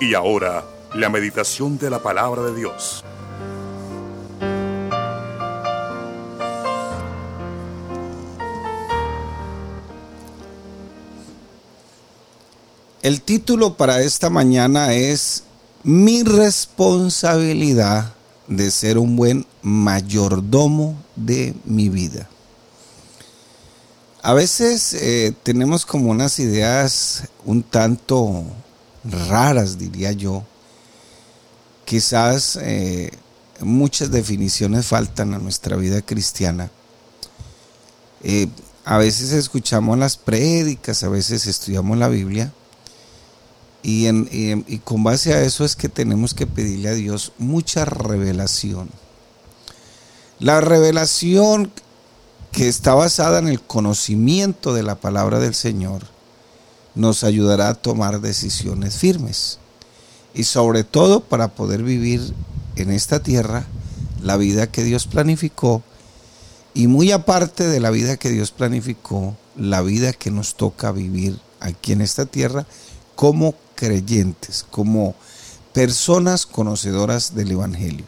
[0.00, 3.04] Y ahora, la meditación de la palabra de Dios.
[13.02, 15.44] El título para esta mañana es
[15.82, 18.14] Mi responsabilidad
[18.46, 22.26] de ser un buen mayordomo de mi vida.
[24.22, 28.46] A veces eh, tenemos como unas ideas un tanto
[29.04, 30.44] raras, diría yo.
[31.84, 33.10] Quizás eh,
[33.60, 36.70] muchas definiciones faltan a nuestra vida cristiana.
[38.22, 38.48] Eh,
[38.84, 42.52] a veces escuchamos las prédicas, a veces estudiamos la Biblia.
[43.82, 48.90] Y, y con base a eso es que tenemos que pedirle a Dios mucha revelación.
[50.38, 51.72] La revelación
[52.52, 56.02] que está basada en el conocimiento de la palabra del Señor,
[56.94, 59.58] nos ayudará a tomar decisiones firmes.
[60.34, 62.34] Y sobre todo para poder vivir
[62.76, 63.66] en esta tierra
[64.22, 65.82] la vida que Dios planificó
[66.74, 71.38] y muy aparte de la vida que Dios planificó, la vida que nos toca vivir
[71.58, 72.66] aquí en esta tierra
[73.16, 75.14] como creyentes, como
[75.72, 78.04] personas conocedoras del Evangelio.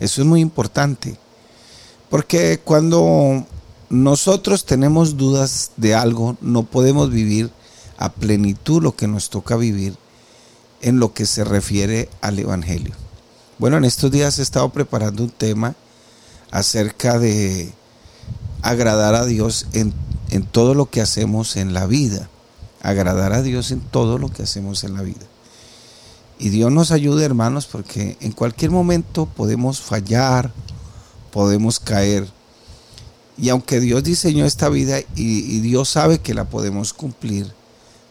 [0.00, 1.18] Eso es muy importante.
[2.08, 3.44] Porque cuando
[3.88, 7.50] nosotros tenemos dudas de algo, no podemos vivir
[7.98, 9.96] a plenitud lo que nos toca vivir
[10.82, 12.94] en lo que se refiere al Evangelio.
[13.58, 15.74] Bueno, en estos días he estado preparando un tema
[16.50, 17.72] acerca de
[18.62, 19.92] agradar a Dios en,
[20.30, 22.28] en todo lo que hacemos en la vida.
[22.82, 25.26] Agradar a Dios en todo lo que hacemos en la vida.
[26.38, 30.52] Y Dios nos ayude, hermanos, porque en cualquier momento podemos fallar,
[31.32, 32.28] podemos caer.
[33.38, 37.52] Y aunque Dios diseñó esta vida y, Dios sabe que la podemos cumplir,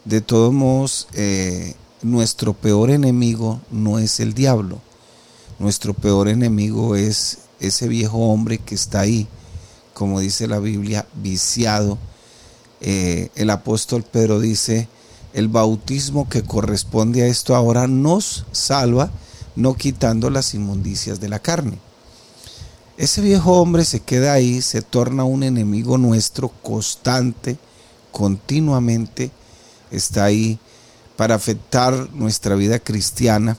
[0.06, 4.80] de todos modos, eh, nuestro peor enemigo no es el diablo.
[5.58, 9.26] Nuestro peor enemigo es ese viejo hombre que está ahí,
[9.94, 11.98] como dice la Biblia, viciado.
[12.80, 14.88] Eh, el apóstol Pedro dice,
[15.34, 19.10] el bautismo que corresponde a esto ahora nos salva,
[19.56, 21.78] no quitando las inmundicias de la carne.
[22.96, 27.58] Ese viejo hombre se queda ahí, se torna un enemigo nuestro constante,
[28.12, 29.32] continuamente,
[29.96, 30.58] está ahí
[31.16, 33.56] para afectar nuestra vida cristiana.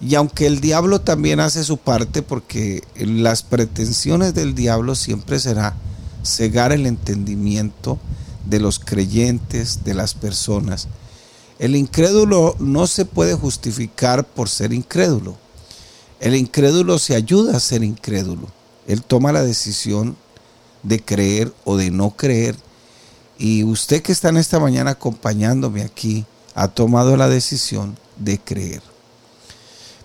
[0.00, 5.74] Y aunque el diablo también hace su parte, porque las pretensiones del diablo siempre será
[6.24, 7.98] cegar el entendimiento
[8.46, 10.88] de los creyentes, de las personas.
[11.58, 15.36] El incrédulo no se puede justificar por ser incrédulo.
[16.20, 18.48] El incrédulo se ayuda a ser incrédulo.
[18.86, 20.16] Él toma la decisión
[20.82, 22.56] de creer o de no creer.
[23.38, 26.24] Y usted que está en esta mañana acompañándome aquí,
[26.54, 28.82] ha tomado la decisión de creer.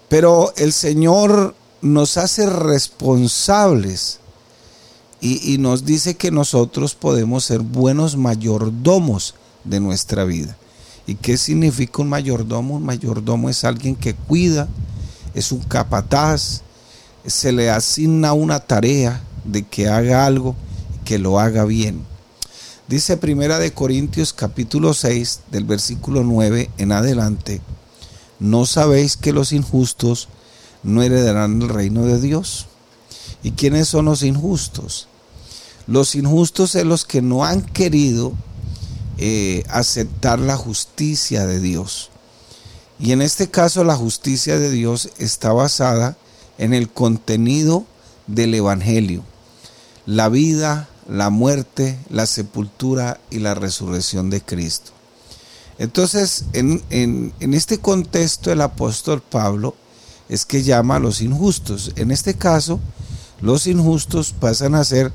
[0.08, 4.20] Pero el Señor nos hace responsables
[5.22, 10.58] y, y, nos dice que nosotros podemos ser buenos mayordomos de nuestra vida.
[11.06, 12.76] ¿Y qué significa un mayordomo?
[12.76, 14.68] Un mayordomo es alguien que cuida,
[15.34, 16.62] es un capataz,
[17.26, 20.56] se le asigna una tarea de que haga algo,
[21.06, 22.04] que lo haga bien.
[22.90, 27.62] Dice Primera de Corintios capítulo 6 del versículo 9 en adelante,
[28.40, 30.28] ¿no sabéis que los injustos
[30.82, 32.66] no heredarán el reino de Dios?
[33.44, 35.08] ¿Y quiénes son los injustos?
[35.86, 38.34] Los injustos son los que no han querido
[39.20, 42.10] eh, aceptar la justicia de Dios.
[42.98, 46.18] Y en este caso la justicia de Dios está basada
[46.58, 47.86] en el contenido
[48.26, 49.22] del Evangelio,
[50.08, 54.92] la vida, la muerte, la sepultura y la resurrección de Cristo.
[55.80, 59.76] Entonces, en, este contexto, el apóstol Pablo
[60.28, 61.94] es que llama a los injustos.
[61.96, 62.80] En este caso,
[63.42, 65.12] los injustos pasan a ser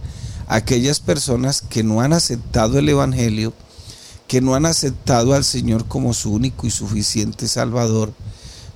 [0.49, 3.53] aquellas personas que no han aceptado el Evangelio,
[4.27, 8.13] que no han aceptado al Señor como su único y suficiente Salvador,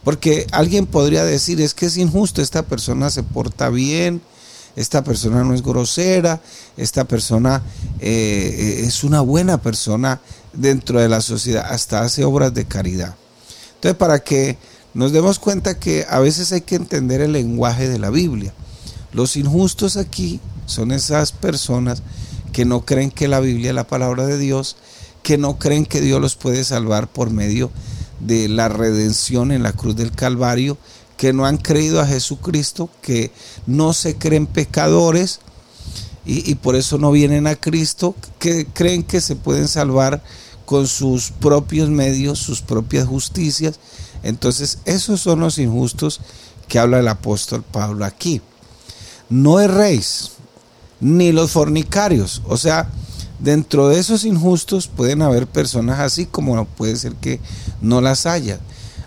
[0.05, 4.21] porque alguien podría decir, es que es injusto, esta persona se porta bien,
[4.79, 6.41] esta persona no es grosera,
[6.77, 7.63] esta persona
[7.99, 10.21] eh, es una buena persona
[10.53, 13.17] dentro de la sociedad, hasta hace obras de caridad.
[13.75, 14.57] Entonces, para que
[14.95, 18.55] nos demos cuenta que a veces hay que entender el lenguaje de la Biblia.
[19.13, 22.03] Los injustos aquí son esas personas
[22.53, 24.77] que no creen que la Biblia es la palabra de Dios,
[25.25, 27.73] que no creen que Dios los puede salvar por medio
[28.21, 30.79] de la redención en la cruz del Calvario,
[31.19, 33.31] que no han creído a Jesucristo, que
[33.67, 35.41] no se creen pecadores
[36.25, 40.23] y, por eso no vienen a Cristo, que creen que se pueden salvar
[40.67, 43.81] con sus propios medios, sus propias justicias.
[44.23, 46.21] Entonces, esos son los injustos
[46.69, 48.43] que habla el apóstol Pablo aquí.
[49.31, 50.33] No erréis,
[51.01, 52.43] ni los fornicarios.
[52.47, 52.91] O sea,
[53.39, 57.41] dentro de esos injustos pueden haber personas así como puede ser que
[57.81, 58.61] no las haya.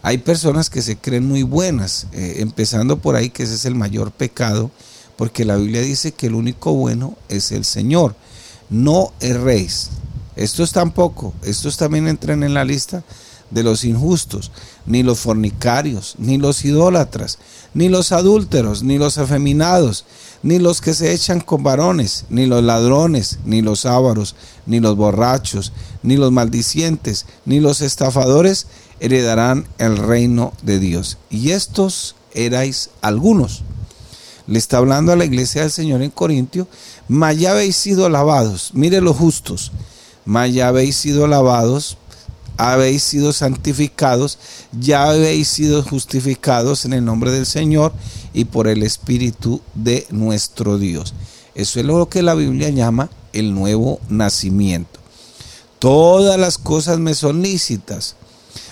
[0.04, 3.76] Hay personas que se creen muy buenas, eh, empezando por ahí que ese es el
[3.76, 4.72] mayor pecado,
[5.16, 8.16] porque la Biblia dice que el único bueno es el Señor.
[8.70, 9.90] No erréis.
[10.36, 13.04] Estos tampoco, estos también entran en la lista
[13.52, 14.52] de los injustos,
[14.86, 17.38] ni los fornicarios, ni los idólatras,
[17.74, 20.06] ni los adúlteros, ni los afeminados,
[20.42, 24.96] ni los que se echan con varones, ni los ladrones, ni los ávaros, ni los
[24.96, 28.68] borrachos, ni los maldicientes, ni los estafadores
[29.02, 31.18] heredarán el reino de Dios.
[31.30, 33.64] Y estos erais algunos.
[34.48, 36.68] Le está hablando a la iglesia del Señor en Corintio,
[37.10, 39.74] mas ya habéis sido lavados, mire los justos,
[40.24, 41.98] mas ya habéis sido lavados
[42.58, 44.38] habéis sido santificados,
[44.72, 47.92] ya habéis sido justificados en el nombre del Señor
[48.34, 51.16] y por el Espíritu de nuestro Dios.
[51.56, 55.00] Eso es lo que la Biblia llama el nuevo nacimiento.
[55.80, 58.16] Todas las cosas me son lícitas,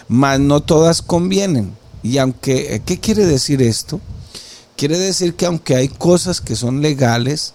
[0.09, 1.73] mas no todas convienen.
[2.03, 4.01] Y aunque, ¿qué quiere decir esto?
[4.75, 7.53] Quiere decir que aunque hay cosas que son legales,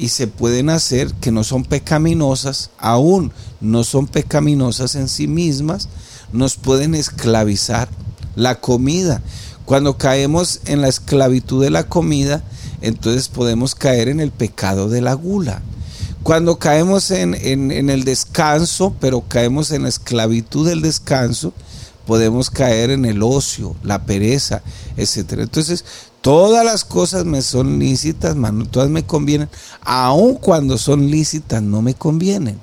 [0.00, 5.90] y se pueden hacer que no son pecaminosas, aún no son pecaminosas en sí mismas,
[6.32, 7.90] nos pueden esclavizar.
[8.34, 9.20] La comida,
[9.66, 12.42] cuando caemos en la esclavitud de la comida,
[12.80, 15.60] entonces podemos caer en el pecado de la gula.
[16.22, 21.52] Cuando caemos en, en, el descanso, pero caemos en la esclavitud del descanso,
[22.10, 24.62] podemos caer en el ocio, la pereza,
[24.96, 25.34] etc.
[25.38, 25.84] Entonces,
[26.20, 28.36] Todas las cosas me son lícitas,
[28.70, 29.48] todas me convienen.
[29.80, 32.60] Aun cuando son lícitas, no me convienen.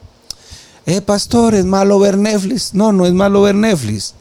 [0.85, 2.75] Eh, pastor, ¿es malo ver Netflix?
[2.75, 4.13] No, no es malo ver Netflix.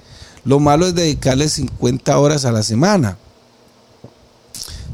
[0.44, 3.18] Lo malo es dedicarle 50 horas a la semana.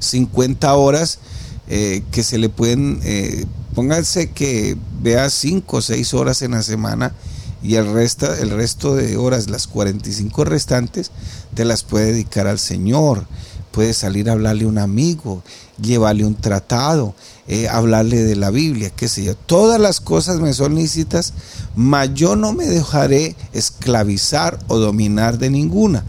[0.00, 1.20] 50 horas
[1.69, 3.44] eh, que se le pueden, eh,
[3.76, 7.14] pónganse que vea 5 o 6 horas en la semana
[7.62, 11.11] y el resto, el resto de horas, las 45 restantes,
[11.55, 13.26] te las puede dedicar al Señor
[13.73, 15.43] puede salir a hablarle a un amigo,
[15.81, 17.14] llevarle un tratado,
[17.49, 19.35] eh, hablarle de la Biblia, qué sé yo.
[19.35, 21.32] Todas las cosas me son lícitas,
[21.75, 26.05] mas yo no me dejaré esclavizar o dominar de ninguna.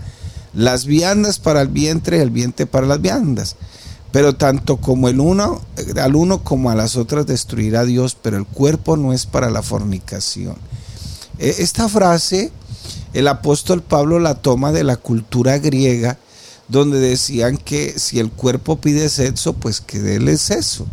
[0.53, 3.55] Las viandas para el vientre el vientre para las viandas.
[4.11, 5.61] Pero tanto como el uno,
[5.99, 9.63] al uno como a las otras destruirá Dios, pero el cuerpo no es para la
[9.63, 10.55] fornicación.
[11.39, 12.51] E, esta frase,
[13.13, 16.17] el apóstol Pablo la toma de la cultura griega,
[16.67, 20.87] donde decían que si el cuerpo pide sexo, pues que déle sexo.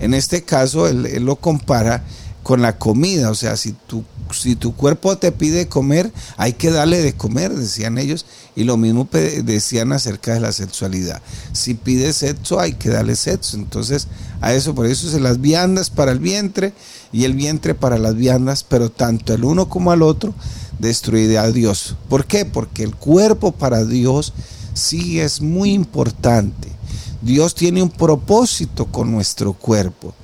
[0.00, 2.02] En este caso, él, lo compara
[2.42, 4.02] con la comida, o sea, si tu,
[4.32, 8.24] si tu cuerpo te pide comer, hay que darle de comer, decían ellos,
[8.56, 9.08] y lo mismo
[9.44, 11.20] decían acerca de la sexualidad.
[11.52, 13.56] Si pide sexo, hay que darle sexo.
[13.56, 14.08] Entonces,
[14.40, 16.72] a eso, por eso se las viandas para el vientre
[17.12, 20.34] y el vientre para las viandas, pero tanto el uno como al otro
[20.78, 21.96] destruirá a Dios.
[22.08, 22.44] ¿Por qué?
[22.44, 24.32] Porque el cuerpo para Dios
[24.74, 26.68] sí es muy importante.
[27.22, 30.14] Dios tiene un propósito con nuestro cuerpo.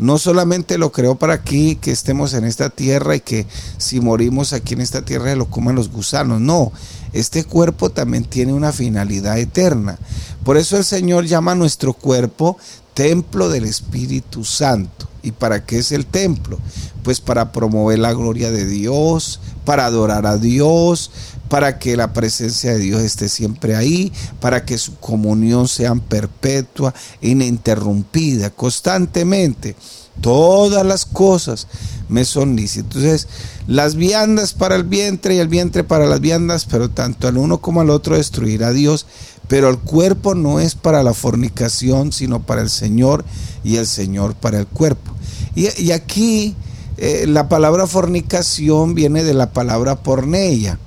[0.00, 4.52] No solamente lo creó para aquí, que estemos en esta tierra y que si morimos
[4.52, 6.40] aquí en esta tierra lo coman los gusanos.
[6.40, 6.72] No,
[7.12, 9.98] este cuerpo también tiene una finalidad eterna.
[10.42, 12.56] Por eso el Señor llama a nuestro cuerpo
[12.94, 15.08] templo del Espíritu Santo.
[15.22, 16.58] ¿Y para qué es el templo?
[17.02, 21.10] Pues para promover la gloria de Dios, para adorar a Dios,
[21.50, 26.94] para que la presencia de Dios esté siempre ahí, para que su comunión sea perpetua,
[27.20, 29.74] ininterrumpida, constantemente.
[30.20, 31.66] Todas las cosas
[32.08, 32.96] me son lícitas.
[32.96, 33.28] Entonces,
[33.66, 37.58] las viandas para el vientre y el vientre para las viandas, pero tanto al uno
[37.58, 39.06] como al otro destruirá Dios.
[39.48, 43.24] Pero el cuerpo no es para la fornicación, sino para el Señor
[43.64, 45.10] y el Señor para el cuerpo.
[45.56, 46.54] Y, aquí
[46.96, 50.78] eh, la palabra fornicación viene de la palabra porneia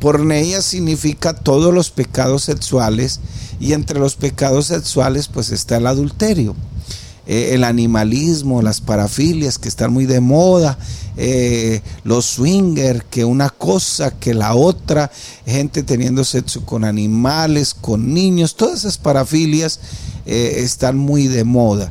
[0.00, 3.20] Porneia significa todos los pecados sexuales
[3.60, 6.54] y entre los pecados sexuales pues está el adulterio,
[7.26, 10.78] eh, el animalismo, las parafilias que están muy de moda,
[11.16, 15.10] eh, los swinger, que una cosa, que la otra,
[15.44, 19.80] gente teniendo sexo con animales, con niños, todas esas parafilias
[20.26, 21.90] eh, están muy de moda.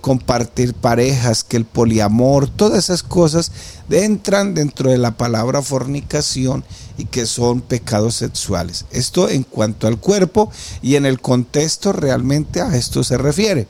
[0.00, 3.50] Compartir parejas, que el poliamor, todas esas cosas
[3.90, 6.64] entran dentro de la palabra fornicación
[6.98, 8.84] y que son pecados sexuales.
[8.90, 10.50] Esto en cuanto al cuerpo
[10.82, 13.66] y en el contexto realmente a esto se refiere.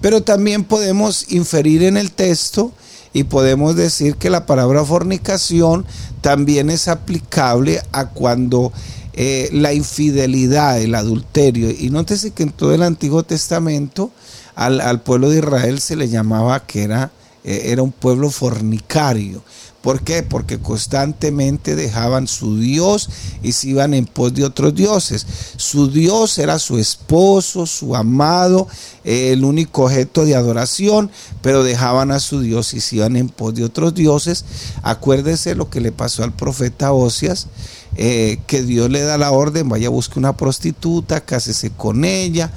[0.00, 2.72] Pero también podemos inferir en el texto
[3.12, 5.86] y podemos decir que la palabra fornicación
[6.20, 8.72] también es aplicable a cuando
[9.14, 14.10] eh, la infidelidad, el adulterio, y nótese que en todo el Antiguo Testamento
[14.54, 17.10] al, pueblo de Israel se le llamaba que era,
[17.44, 19.42] eh, era un pueblo fornicario.
[19.84, 20.22] ¿Por qué?
[20.22, 23.10] Porque constantemente dejaban su Dios
[23.42, 25.26] y se iban en pos de otros dioses.
[25.58, 28.66] Su Dios era su esposo, su amado,
[29.04, 31.10] el único objeto de adoración,
[31.42, 34.46] pero dejaban a su Dios y se iban en pos de otros dioses.
[34.82, 37.48] Acuérdese lo que le pasó al profeta Osias.
[37.96, 42.50] Eh, que Dios le da la orden, vaya a buscar una prostituta, cásese con ella,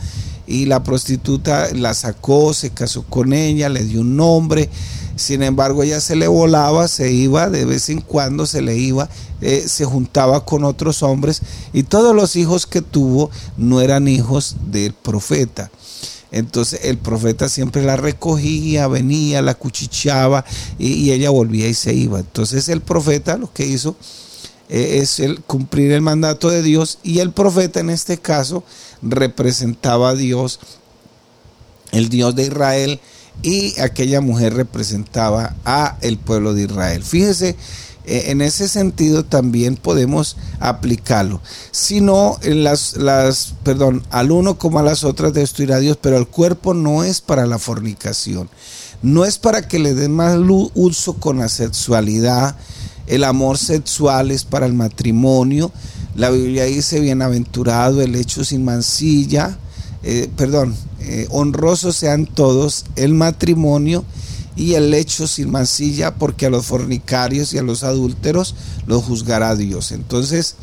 [0.47, 4.69] y la prostituta la sacó, se casó con ella, le dio un nombre,
[5.17, 9.09] sin embargo, ella se le volaba, se iba, de vez en cuando se le iba,
[9.41, 11.41] eh, se juntaba con otros hombres
[11.73, 15.71] y todos los hijos que tuvo no eran hijos del profeta.
[16.31, 20.45] Entonces el profeta siempre la recogía, venía, la cuchicheaba
[20.77, 22.19] y, ella volvía y se iba.
[22.19, 23.95] Entonces el profeta lo que hizo
[24.69, 28.63] eh, es el cumplir el mandato de Dios y el profeta en este caso
[29.01, 30.59] representaba a Dios,
[31.91, 32.99] el Dios de Israel,
[33.43, 37.03] y aquella mujer representaba a el pueblo de Israel.
[37.03, 37.55] Fíjese,
[38.05, 41.41] eh, en ese sentido también podemos aplicarlo.
[41.71, 46.17] Si no, en las, las, perdón, al uno como a las otras destruirá Dios, pero
[46.17, 48.49] el cuerpo no es para la fornicación.
[49.01, 50.37] No es para que le den más
[50.73, 52.55] uso con la sexualidad.
[53.07, 55.71] El amor sexual es para el matrimonio.
[56.15, 59.57] La Biblia dice, bienaventurado el hecho sin mancilla.
[60.03, 64.03] Eh, perdón, eh, honrosos sean todos el matrimonio
[64.55, 68.55] y el lecho sin mancilla, porque a los fornicarios y a los adúlteros
[68.87, 69.91] los juzgará Dios.
[69.91, 70.55] Entonces,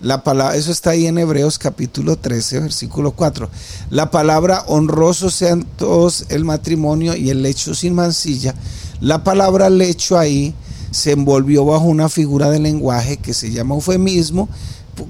[0.00, 3.50] la palabra, eso está ahí en Hebreos capítulo 13, versículo 4.
[3.90, 8.54] La palabra honrosos sean todos el matrimonio y el lecho sin mancilla.
[9.00, 10.54] La palabra lecho ahí
[10.90, 14.48] se envolvió bajo una figura de lenguaje que se llama eufemismo,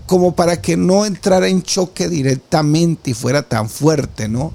[0.07, 4.53] como para que no entrara en choque directamente y fuera tan fuerte, ¿no?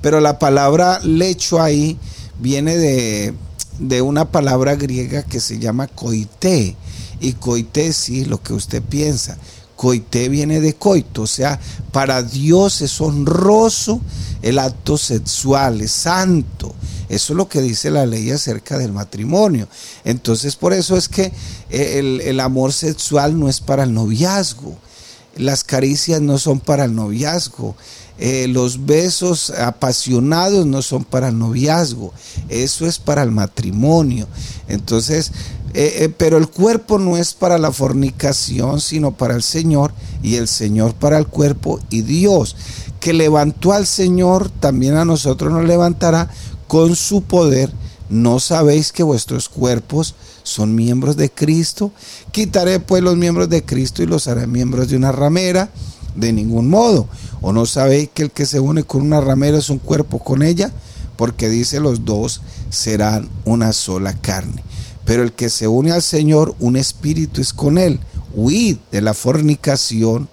[0.00, 1.98] Pero la palabra lecho ahí
[2.38, 6.76] viene de, una palabra griega que se llama coité.
[7.18, 9.38] Y coité sí, lo que usted piensa.
[9.74, 11.58] Coité viene de coito, o sea,
[11.92, 14.00] para Dios es honroso
[14.42, 16.74] el acto sexual, es santo.
[17.08, 19.68] Eso es lo que dice la ley acerca del matrimonio.
[20.04, 21.32] Entonces, por eso es que
[21.70, 24.76] eh, el, el amor sexual no es para el noviazgo.
[25.36, 27.76] Las caricias no son para el noviazgo.
[28.18, 32.14] Eh, los besos apasionados no son para el noviazgo,
[32.48, 34.26] eso es para el matrimonio.
[34.68, 35.32] Entonces,
[35.74, 40.48] eh, pero el cuerpo no es para la fornicación, sino para el Señor, y el
[40.48, 42.56] Señor para el cuerpo, y Dios,
[43.00, 46.30] que levantó al Señor, también a nosotros nos levantará
[46.66, 47.72] con su poder.
[48.08, 51.90] ¿No sabéis que vuestros cuerpos son miembros de Cristo?
[52.30, 55.70] Quitaré pues los miembros de Cristo y los haré miembros de una ramera
[56.14, 57.08] de ningún modo.
[57.40, 60.42] ¿O no sabéis que el que se une con una ramera es un cuerpo con
[60.42, 60.72] ella?
[61.16, 64.62] Porque dice los dos serán una sola carne.
[65.04, 68.00] Pero el que se une al Señor, un espíritu es con él.
[68.34, 70.28] Huid de la fornicación.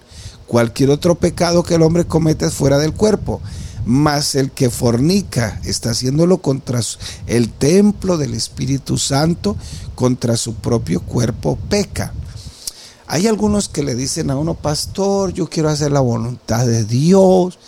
[0.46, 3.40] Cualquier otro pecado que el hombre cometa es fuera del cuerpo.
[3.84, 6.80] Mas el que fornica está haciéndolo contra
[7.26, 9.56] el templo del Espíritu Santo,
[9.94, 12.12] contra su propio cuerpo peca.
[13.06, 17.58] Hay algunos que le dicen a uno, pastor, yo quiero hacer la voluntad de Dios,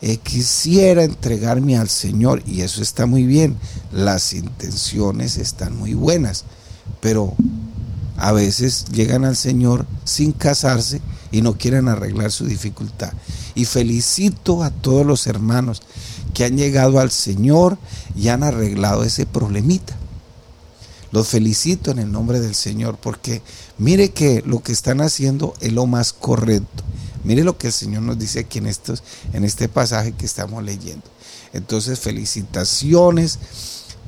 [0.00, 3.56] eh, quisiera entregarme al Señor y eso está muy bien,
[3.92, 6.44] las intenciones están muy buenas,
[7.00, 7.34] pero
[8.16, 13.12] a veces llegan al Señor sin casarse y no quieren arreglar su dificultad.
[13.54, 15.82] Y felicito a todos los hermanos
[16.34, 17.78] que han llegado al Señor
[18.16, 19.96] y han arreglado ese problemita.
[21.10, 23.42] Los felicito en el nombre del Señor porque
[23.78, 26.84] mire que lo que están haciendo es lo más correcto.
[27.24, 30.62] Mire lo que el Señor nos dice aquí en, estos, en este pasaje que estamos
[30.62, 31.04] leyendo.
[31.52, 33.38] Entonces, felicitaciones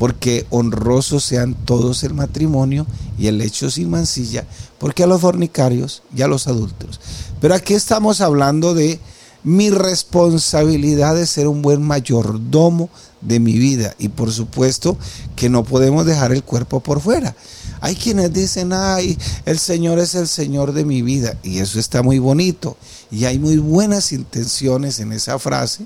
[0.01, 2.87] porque honrosos sean todos el matrimonio
[3.19, 4.47] y el hecho sin mancilla,
[4.79, 6.99] porque a los fornicarios y a los adúlteros.
[7.39, 8.99] Pero aquí estamos hablando de
[9.45, 12.89] mi responsabilidad de ser un buen mayordomo
[13.21, 13.95] de mi vida.
[13.99, 14.97] Y por supuesto
[15.37, 17.37] que no podemos dejar el cuerpo por fuera.
[17.83, 21.37] Hay quienes dicen, ay, el Señor es el Señor de mi vida.
[21.43, 22.79] Y eso está muy bonito.
[23.11, 25.85] Y hay muy buenas intenciones en esa frase.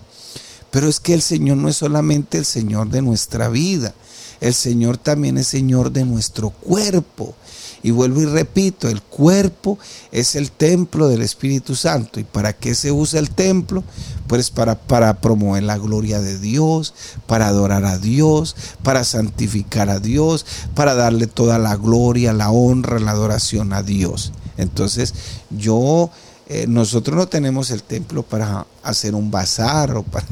[0.75, 3.95] Pero es que el Señor no es solamente el Señor de nuestra vida.
[4.41, 7.37] El Señor también es Señor de nuestro cuerpo.
[7.85, 9.79] Y vuelvo y repito, el cuerpo
[10.11, 12.19] es el templo del Espíritu Santo.
[12.19, 13.85] ¿Y para qué se usa el templo?
[14.27, 16.95] pues para, para promover la gloria de Dios,
[17.27, 22.99] para adorar a Dios, para santificar a Dios, para darle toda la gloria, la honra,
[22.99, 24.33] la adoración a Dios.
[24.57, 25.15] Entonces
[25.51, 26.11] yo
[26.47, 30.27] eh, nosotros no tenemos el templo para hacer un bazar o para,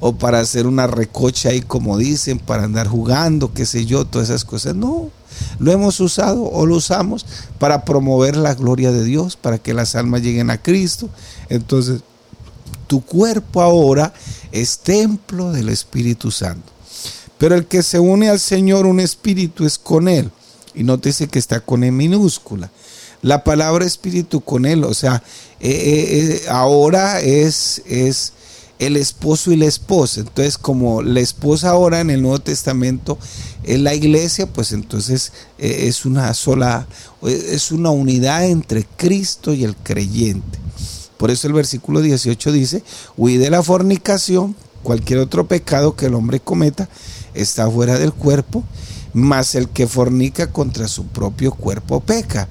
[0.00, 4.30] o para hacer una recocha ahí como dicen, para andar jugando, qué sé yo, todas
[4.30, 4.74] esas cosas.
[4.74, 5.10] No,
[5.58, 7.26] lo hemos usado o lo usamos
[7.58, 11.08] para promover la gloria de Dios, para que las almas lleguen a Cristo.
[11.48, 12.00] Entonces,
[12.86, 14.12] tu cuerpo ahora
[14.52, 16.72] es templo del Espíritu Santo.
[17.38, 20.30] Pero el que se une al Señor, un espíritu es con Él.
[20.74, 22.70] Y nótese que está con E minúscula
[23.24, 24.84] la palabra espíritu con él.
[24.84, 25.22] O sea,
[25.58, 28.33] eh, eh, eh, ahora es, es
[28.78, 30.20] el esposo y la esposa.
[30.20, 33.18] Entonces, como la esposa ahora en el Nuevo Testamento
[33.62, 36.86] es la iglesia, pues entonces es una sola,
[37.22, 40.58] es una unidad entre Cristo y el creyente.
[41.16, 42.82] Por eso el versículo 18 dice,
[43.16, 46.88] huí de la fornicación, cualquier otro pecado que el hombre cometa
[47.32, 48.64] está fuera del cuerpo,
[49.12, 52.48] mas el que fornica contra su propio cuerpo peca.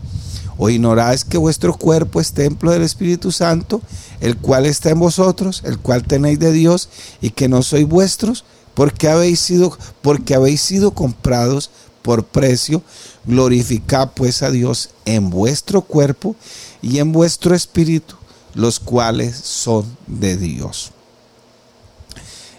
[0.58, 3.82] ¿O ignoráis que vuestro cuerpo es templo del Espíritu Santo,
[4.20, 6.90] el cual está en vosotros, el cual tenéis de Dios,
[7.22, 8.46] y que no sois vuestros?
[8.74, 12.84] Porque habéis sido, porque habéis sido comprados por precio.
[13.26, 16.36] Glorificad pues a Dios en vuestro cuerpo
[16.82, 18.16] y en vuestro espíritu,
[18.54, 20.92] los cuales son de Dios.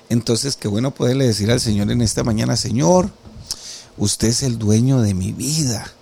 [0.08, 3.10] Entonces, qué bueno poderle decir al Señor en esta mañana, Señor,
[3.96, 5.92] usted es el dueño de mi vida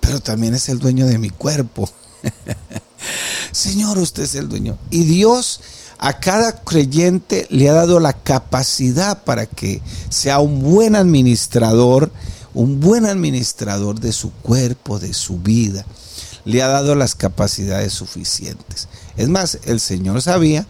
[0.00, 1.88] pero también es el dueño de mi cuerpo.
[3.52, 4.78] Señor, usted es el dueño.
[4.90, 5.60] Y Dios
[5.98, 12.10] a cada creyente le ha dado la capacidad para que sea un buen administrador,
[12.54, 15.84] un buen administrador de su cuerpo, de su vida.
[16.44, 18.88] Le ha dado las capacidades suficientes.
[19.16, 20.66] Es más, el Señor sabía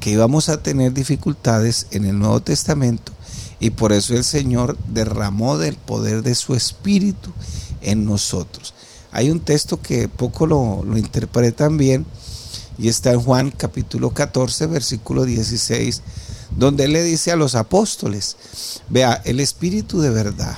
[0.00, 3.12] que íbamos a tener dificultades en el Nuevo Testamento
[3.58, 7.32] y por eso el Señor derramó del poder de su Espíritu
[7.82, 8.74] en nosotros.
[9.12, 12.04] Hay un texto que poco lo, interpretan bien
[12.78, 16.02] y está en Juan capítulo 14, versículo 16,
[16.56, 18.36] donde él le dice a los apóstoles,
[18.90, 20.56] vea, el Espíritu de verdad,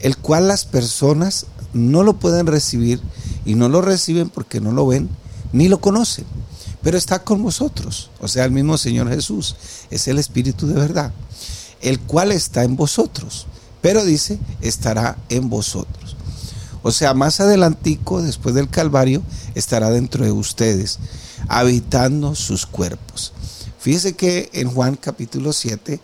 [0.00, 3.00] el cual las personas no lo pueden recibir
[3.44, 5.08] y no lo reciben porque no lo ven
[5.52, 6.24] ni lo conocen,
[6.82, 9.54] pero está con vosotros, o sea, el mismo Señor Jesús,
[9.90, 11.12] es el Espíritu de verdad,
[11.80, 13.46] el cual está en vosotros,
[13.80, 16.07] pero dice, estará en vosotros.
[16.82, 19.22] O sea, más adelantico, después del Calvario,
[19.54, 20.98] estará dentro de ustedes,
[21.48, 23.32] habitando sus cuerpos.
[23.78, 26.00] Fíjese que en Juan capítulo 7,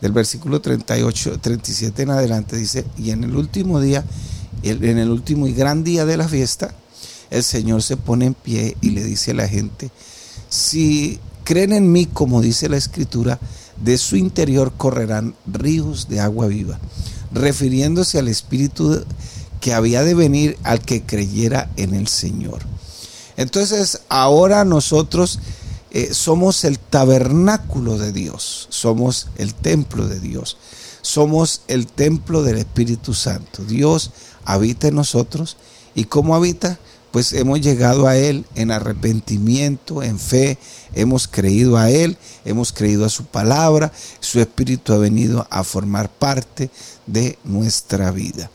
[0.00, 4.04] del versículo 38, 37 en adelante, dice, y en el último día,
[4.62, 6.74] en el último y gran día de la fiesta,
[7.30, 9.90] el Señor se pone en pie y le dice a la gente,
[10.48, 13.38] si creen en mí, como dice la Escritura,
[13.82, 16.78] de su interior correrán ríos de agua viva,
[17.32, 19.04] refiriéndose al Espíritu
[19.66, 22.62] que había de venir al que creyera en el Señor.
[23.36, 25.40] Entonces ahora nosotros
[25.90, 30.56] eh, somos el tabernáculo de Dios, somos el templo de Dios,
[31.02, 33.64] somos el templo del Espíritu Santo.
[33.64, 34.12] Dios
[34.44, 35.56] habita en nosotros
[35.96, 36.78] y ¿cómo habita?
[37.10, 40.58] Pues hemos llegado a Él en arrepentimiento, en fe,
[40.94, 46.08] hemos creído a Él, hemos creído a su palabra, su Espíritu ha venido a formar
[46.08, 46.70] parte
[47.08, 48.48] de nuestra vida.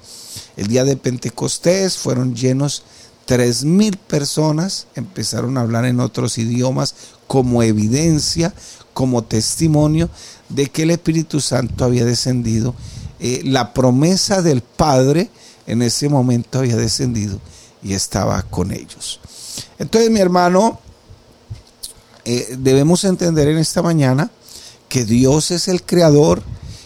[0.62, 2.84] El día de Pentecostés fueron llenos
[3.26, 6.94] tres mil personas, empezaron a hablar en otros idiomas
[7.26, 8.54] como evidencia,
[8.94, 10.08] como testimonio
[10.50, 12.76] de que el Espíritu Santo había descendido.
[13.20, 15.32] Eh, la promesa del Padre
[15.66, 17.40] en ese momento había descendido
[17.82, 19.20] y estaba con ellos.
[19.80, 20.80] Entonces, mi hermano,
[22.24, 24.30] eh, debemos entender en esta mañana
[24.90, 26.44] que Dios es el creador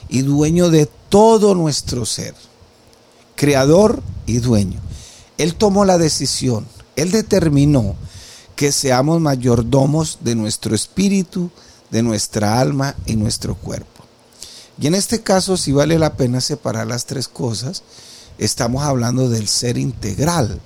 [0.08, 2.36] y dueño de todo nuestro ser
[3.36, 4.80] creador y dueño.
[5.38, 7.96] Él tomó la decisión, Él determinó
[8.56, 11.52] que seamos mayordomos de nuestro espíritu,
[11.92, 14.04] de nuestra alma y nuestro cuerpo.
[14.80, 17.84] Y en este caso, si vale la pena separar las tres cosas,
[18.38, 20.60] estamos hablando del ser integral.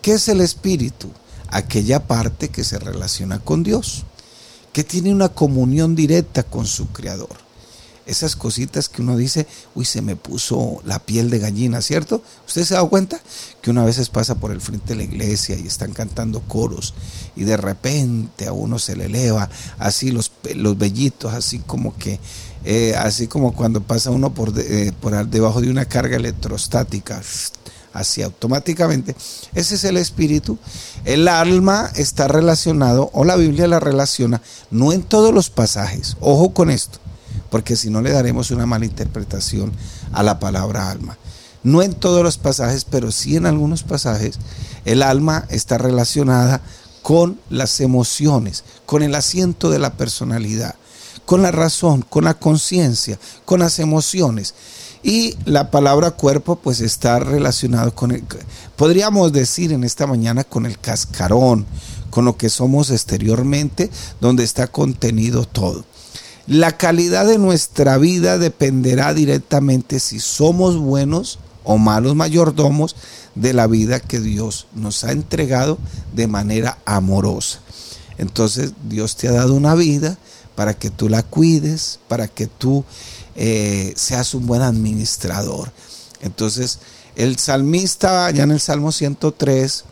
[0.00, 1.10] ¿Qué es el espíritu?
[1.48, 4.04] Aquella parte que se relaciona con Dios,
[4.72, 7.41] que tiene una comunión directa con su creador
[8.06, 12.22] esas cositas que uno dice, uy, se me puso la piel de gallina, ¿cierto?
[12.46, 13.20] ¿Usted se dado cuenta?
[13.60, 16.94] Que una vez pasa por el frente de la iglesia y están cantando coros
[17.36, 22.18] y de repente a uno se le eleva así los, los vellitos, así como que,
[22.64, 27.22] eh, así como cuando pasa uno por, eh, por debajo de una carga electrostática,
[27.92, 29.14] así automáticamente.
[29.54, 30.58] Ese es el espíritu.
[31.04, 36.16] El alma está relacionado, o la Biblia la relaciona, no en todos los pasajes.
[36.20, 36.98] Ojo con esto,
[37.52, 39.72] porque si no le daremos una mala interpretación
[40.10, 41.18] a la palabra alma.
[41.62, 44.38] No en todos los pasajes, pero sí en algunos pasajes,
[44.86, 46.62] el alma está relacionada
[47.02, 50.76] con las emociones, con el asiento de la personalidad,
[51.26, 54.54] con la razón, con la conciencia, con las emociones.
[55.02, 58.24] Y la palabra cuerpo pues está relacionado con el,
[58.76, 61.66] podríamos decir en esta mañana con el cascarón,
[62.08, 63.90] con lo que somos exteriormente,
[64.22, 65.84] donde está contenido todo.
[66.46, 72.96] La calidad de nuestra vida dependerá directamente si somos buenos o malos mayordomos
[73.34, 75.78] de la vida que Dios nos ha entregado
[76.12, 77.60] de manera amorosa.
[78.18, 80.18] Entonces Dios te ha dado una vida
[80.56, 82.84] para que tú la cuides, para que tú
[83.36, 85.72] eh, seas un buen administrador.
[86.20, 86.80] Entonces,
[87.16, 89.84] el salmista, ya en el Salmo 103,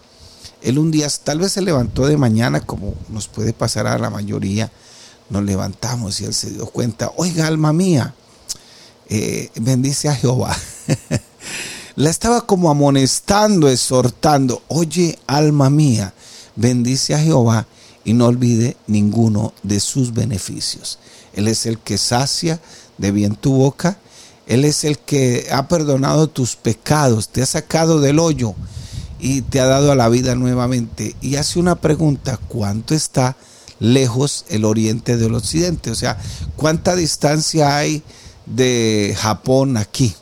[0.62, 4.10] él un día tal vez se levantó de mañana, como nos puede pasar a la
[4.10, 4.70] mayoría,
[5.30, 8.14] nos levantamos y él se dio cuenta, oiga alma mía,
[9.08, 10.56] eh, bendice a Jehová.
[11.96, 16.12] la estaba como amonestando, exhortando, oye alma mía,
[16.56, 17.66] bendice a Jehová
[18.04, 20.98] y no olvide ninguno de sus beneficios.
[21.32, 22.60] Él es el que sacia
[22.98, 23.98] de bien tu boca.
[24.46, 28.54] Él es el que ha perdonado tus pecados, te ha sacado del hoyo
[29.20, 31.14] y te ha dado a la vida nuevamente.
[31.20, 33.36] Y hace una pregunta, ¿cuánto está
[33.80, 35.90] lejos el oriente del occidente?
[35.90, 36.18] O sea,
[36.56, 38.02] ¿cuánta distancia hay
[38.46, 40.14] de Japón aquí?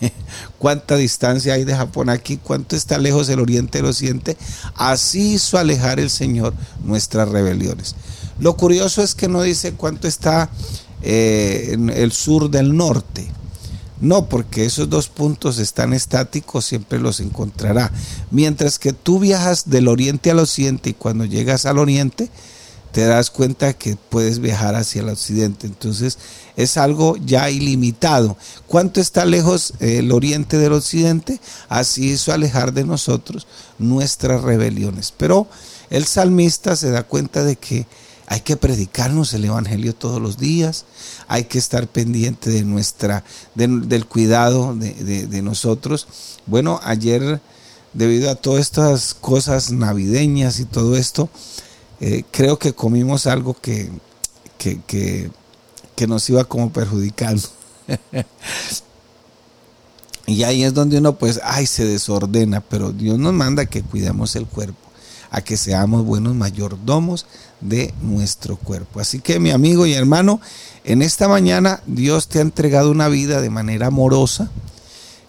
[0.58, 2.38] ¿Cuánta distancia hay de Japón aquí?
[2.38, 4.36] ¿Cuánto está lejos el oriente del occidente?
[4.74, 7.94] Así hizo alejar el Señor nuestras rebeliones.
[8.38, 10.50] Lo curioso es que no dice cuánto está
[11.02, 13.30] eh, en el sur del norte.
[14.00, 17.92] No, porque esos dos puntos están estáticos, siempre los encontrará.
[18.30, 22.30] Mientras que tú viajas del oriente al occidente y cuando llegas al oriente,
[22.92, 25.66] te das cuenta que puedes viajar hacia el occidente.
[25.66, 26.18] Entonces
[26.56, 28.36] es algo ya ilimitado.
[28.66, 31.40] ¿Cuánto está lejos el oriente del occidente?
[31.68, 33.46] Así hizo alejar de nosotros
[33.78, 35.12] nuestras rebeliones.
[35.16, 35.46] Pero
[35.90, 37.86] el salmista se da cuenta de que
[38.30, 40.84] hay que predicarnos el Evangelio todos los días,
[41.26, 43.24] hay que estar pendiente de nuestra,
[43.56, 46.06] del cuidado de, nosotros.
[46.46, 47.40] Bueno, ayer,
[47.92, 51.28] debido a todas estas cosas navideñas y todo esto,
[52.00, 53.90] eh, creo que comimos algo que,
[54.58, 54.80] que,
[56.00, 57.46] que nos iba como perjudicando.
[60.26, 64.34] y ahí es donde uno pues, ay, se desordena, pero Dios nos manda que cuidemos
[64.36, 64.78] el cuerpo
[65.30, 67.26] a que seamos buenos mayordomos
[67.60, 69.00] de nuestro cuerpo.
[69.00, 70.40] Así que mi amigo y hermano,
[70.84, 74.50] en esta mañana Dios te ha entregado una vida de manera amorosa,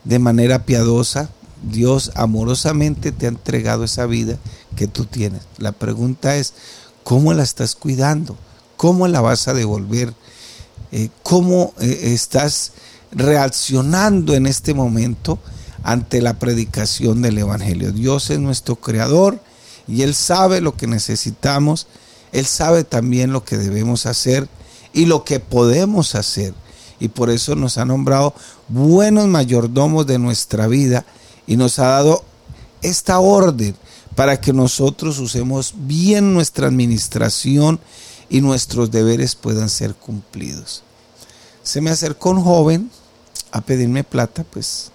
[0.03, 1.29] de manera piadosa.
[1.69, 4.37] Dios amorosamente te ha entregado esa vida
[4.87, 5.41] tú tienes.
[5.57, 6.53] La pregunta es,
[7.03, 8.37] ¿cómo la estás cuidando?
[8.77, 10.13] ¿Cómo la vas a devolver?
[10.91, 12.73] Eh, ¿Cómo eh, estás
[13.11, 15.39] reaccionando en este momento
[15.83, 17.91] ante la predicación del Evangelio?
[17.91, 19.39] Dios es nuestro creador
[19.87, 21.87] y Él sabe lo que necesitamos,
[22.31, 24.47] Él sabe también lo que debemos hacer
[24.93, 26.53] y lo que podemos hacer.
[26.99, 28.33] Y por eso nos ha nombrado
[28.67, 31.05] buenos mayordomos de nuestra vida
[31.47, 32.23] y nos ha dado
[32.81, 33.75] esta orden
[34.15, 37.79] para que nosotros usemos bien nuestra administración
[38.29, 40.83] y nuestros deberes puedan ser cumplidos.
[41.63, 42.89] Se me acercó un joven
[43.51, 44.91] a pedirme plata, pues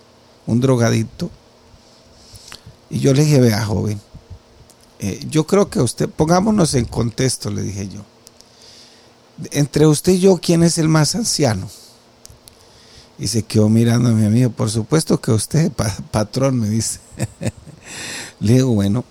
[0.47, 1.31] un drogadito.
[2.89, 4.01] Y yo le dije, vea joven,
[4.99, 8.01] eh, yo creo que usted, pongámonos en contexto, le dije yo.
[9.51, 11.69] Entre usted y yo, ¿quién es el más anciano?
[13.19, 14.51] Y se quedó mirando a mi amigo.
[14.51, 15.73] Por supuesto que usted,
[16.11, 17.01] patrón, me dice.
[18.41, 19.05] le digo, bueno,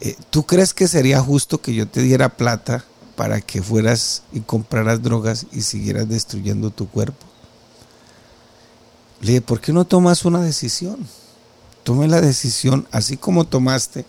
[0.00, 2.84] eh, ¿tú crees que sería justo que yo te diera plata
[3.16, 7.26] para que fueras y compraras drogas y siguieras destruyendo tu cuerpo?
[9.20, 10.98] Le dije, ¿por qué no tomas una decisión?
[11.82, 14.04] Tome la decisión, así como tomaste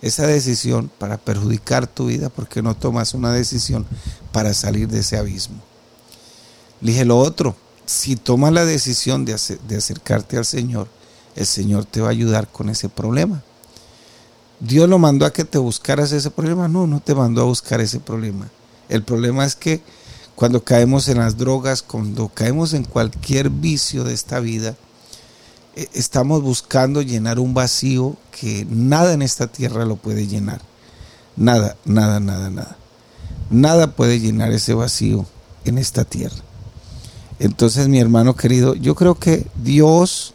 [0.00, 3.86] esa decisión para perjudicar tu vida porque no tomas una decisión
[4.32, 5.60] para salir de ese abismo.
[6.80, 10.88] Le dije lo otro, si tomas la decisión de, acercarte al Señor,
[11.36, 13.42] el Señor te va a ayudar con ese problema.
[14.60, 16.68] Dios lo mandó a que te buscaras ese problema.
[16.68, 18.48] No, no te mandó a buscar ese problema.
[18.88, 19.82] El problema es que
[20.34, 24.76] cuando caemos en las drogas, cuando caemos en cualquier vicio de esta vida,
[25.76, 30.60] eh, estamos buscando llenar un vacío que nada en esta tierra lo puede llenar.
[31.36, 32.76] Nada, nada, nada, nada.
[33.50, 35.26] Nada puede llenar ese vacío
[35.64, 36.36] en esta tierra.
[37.38, 40.34] Entonces, mi hermano querido, yo creo que Dios,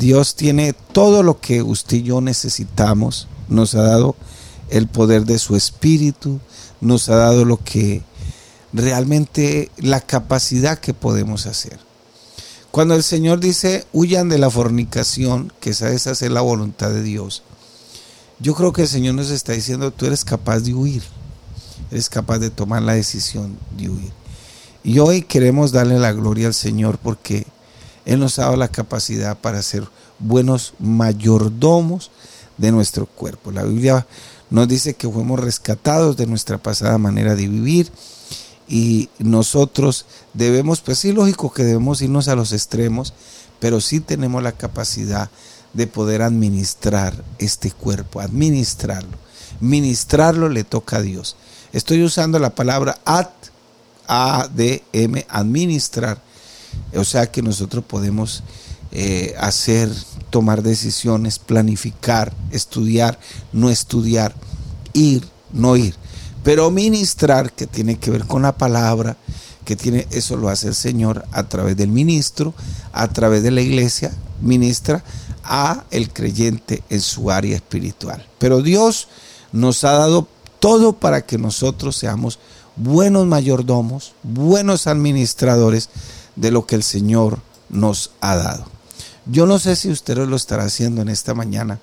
[0.00, 3.28] Dios tiene todo lo que usted y yo necesitamos.
[3.48, 4.16] Nos ha dado
[4.70, 6.40] el poder de su espíritu,
[6.80, 8.02] nos ha dado lo que
[8.72, 11.78] realmente la capacidad que podemos hacer.
[12.70, 17.02] Cuando el Señor dice, huyan de la fornicación, que esa es hacer la voluntad de
[17.02, 17.42] Dios,
[18.38, 21.02] yo creo que el Señor nos está diciendo, tú eres capaz de huir,
[21.90, 24.12] eres capaz de tomar la decisión de huir.
[24.82, 27.46] Y hoy queremos darle la gloria al Señor porque
[28.04, 29.84] Él nos ha dado la capacidad para ser
[30.18, 32.10] buenos mayordomos
[32.56, 33.50] de nuestro cuerpo.
[33.50, 34.06] La Biblia
[34.50, 37.90] nos dice que fuimos rescatados de nuestra pasada manera de vivir
[38.68, 43.14] y nosotros debemos, pues sí, lógico que debemos irnos a los extremos,
[43.58, 45.30] pero sí tenemos la capacidad
[45.72, 49.18] de poder administrar este cuerpo, administrarlo.
[49.60, 51.36] Ministrarlo le toca a Dios.
[51.72, 53.28] Estoy usando la palabra ad,
[54.06, 56.20] A-D-M, administrar.
[56.94, 58.42] O sea que nosotros podemos
[58.92, 59.88] eh, hacer,
[60.30, 63.18] tomar decisiones, planificar, estudiar,
[63.52, 64.34] no estudiar,
[64.92, 65.94] ir, no ir.
[66.42, 69.16] Pero ministrar, que tiene que ver con la palabra,
[69.64, 72.54] que tiene, eso lo hace el Señor a través del ministro,
[72.92, 75.04] a través de la iglesia, ministra
[75.44, 78.26] a el creyente en su área espiritual.
[78.38, 79.08] Pero Dios
[79.52, 80.26] nos ha dado
[80.58, 82.38] todo para que nosotros seamos
[82.76, 85.88] buenos mayordomos, buenos administradores
[86.36, 88.66] de lo que el Señor nos ha dado.
[89.26, 91.78] Yo no sé si usted lo estará haciendo en esta mañana.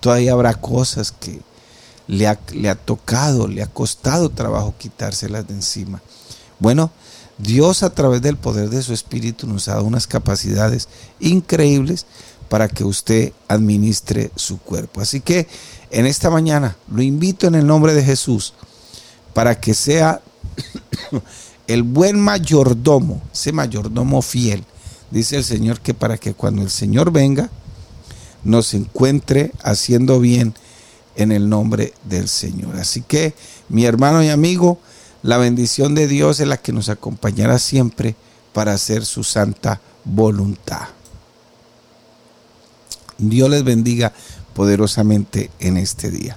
[0.00, 1.40] Todavía habrá cosas que
[2.06, 6.02] le ha, tocado, le ha costado trabajo quitárselas de encima.
[6.58, 6.90] Bueno,
[7.38, 10.88] Dios a través del poder de su Espíritu nos ha dado unas capacidades
[11.20, 12.06] increíbles
[12.48, 15.00] para que usted administre su cuerpo.
[15.00, 15.48] Así que
[15.90, 18.52] en esta mañana lo invito en el nombre de Jesús
[19.32, 20.20] para que sea
[21.72, 24.64] el buen mayordomo, ese mayordomo fiel.
[25.10, 27.50] Dice el Señor que para que cuando el Señor venga
[28.44, 30.54] nos encuentre haciendo bien
[31.16, 32.76] en el nombre del Señor.
[32.76, 33.34] Así que
[33.68, 34.80] mi hermano y amigo,
[35.22, 38.16] la bendición de Dios es la que nos acompañará siempre
[38.52, 40.88] para hacer su santa voluntad.
[43.18, 44.12] Dios les bendiga
[44.54, 46.36] poderosamente en este día.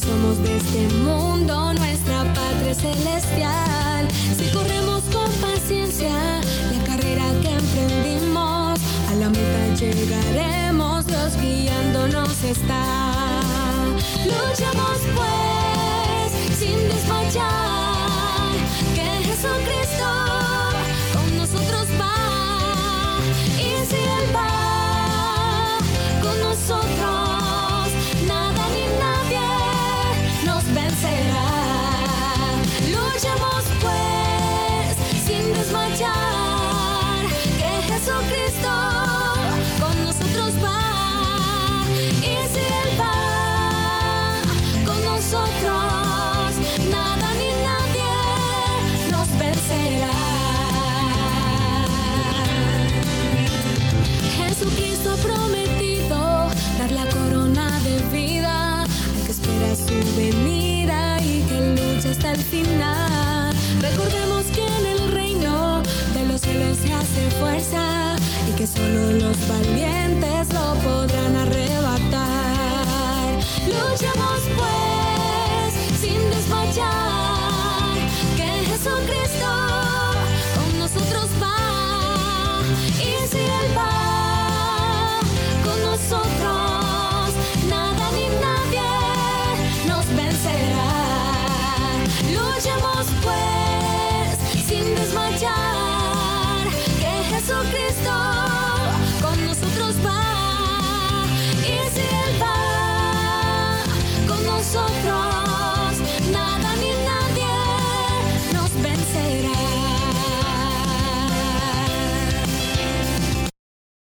[0.00, 4.08] somos de este mundo, nuestra patria celestial.
[4.36, 6.40] Si corremos con paciencia
[6.72, 8.78] la carrera que emprendimos,
[9.10, 12.84] a la meta llegaremos, Dios guiándonos está.
[14.24, 18.52] Luchamos pues sin desmayar,
[18.94, 20.37] que Jesucristo
[67.38, 68.16] fuerza
[68.48, 72.58] y que solo los valientes lo podrán arrebatar.
[73.66, 74.40] Luchamos